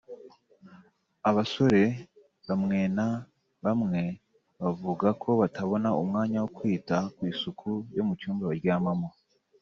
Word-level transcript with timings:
Abasore 1.29 1.83
bamwena 2.47 3.05
bamwe 3.65 4.01
bavuga 4.61 5.07
ko 5.21 5.29
batabona 5.41 5.89
umwanya 6.01 6.37
wo 6.43 6.49
kwita 6.57 6.97
ku 7.15 7.21
isuku 7.31 7.67
yo 7.95 8.03
mu 8.07 8.13
cyumba 8.19 8.43
baryamamo 8.51 9.07